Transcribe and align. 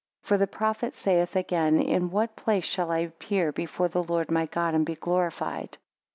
For 0.23 0.35
the 0.39 0.47
prophet 0.47 0.95
saith 0.95 1.35
again, 1.35 1.79
In 1.79 2.09
what 2.09 2.35
place 2.35 2.65
shall 2.65 2.89
I 2.91 2.97
appear 3.05 3.51
before 3.51 3.87
the 3.87 4.01
Lord 4.01 4.31
my 4.31 4.47
God, 4.47 4.73
and 4.73 4.83
be 4.83 4.95
glorified? 4.95 5.77